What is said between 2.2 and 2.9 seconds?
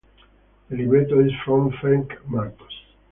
Martos.